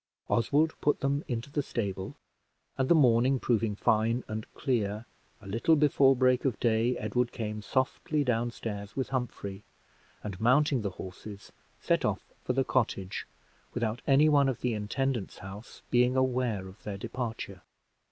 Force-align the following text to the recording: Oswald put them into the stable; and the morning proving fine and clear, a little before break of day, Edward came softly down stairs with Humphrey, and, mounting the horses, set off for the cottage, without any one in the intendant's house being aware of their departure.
Oswald 0.29 0.73
put 0.81 1.01
them 1.01 1.23
into 1.27 1.51
the 1.51 1.61
stable; 1.61 2.15
and 2.75 2.89
the 2.89 2.95
morning 2.95 3.39
proving 3.39 3.75
fine 3.75 4.23
and 4.27 4.51
clear, 4.55 5.05
a 5.39 5.45
little 5.45 5.75
before 5.75 6.15
break 6.15 6.43
of 6.43 6.59
day, 6.59 6.97
Edward 6.97 7.31
came 7.31 7.61
softly 7.61 8.23
down 8.23 8.49
stairs 8.49 8.95
with 8.95 9.09
Humphrey, 9.09 9.61
and, 10.23 10.41
mounting 10.41 10.81
the 10.81 10.89
horses, 10.89 11.51
set 11.79 12.03
off 12.03 12.25
for 12.43 12.53
the 12.53 12.63
cottage, 12.63 13.27
without 13.75 14.01
any 14.07 14.27
one 14.27 14.49
in 14.49 14.57
the 14.61 14.73
intendant's 14.73 15.37
house 15.37 15.83
being 15.91 16.15
aware 16.15 16.67
of 16.67 16.81
their 16.81 16.97
departure. 16.97 17.61